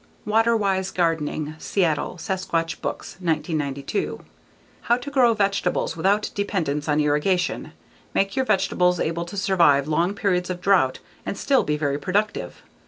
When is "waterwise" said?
0.25-0.91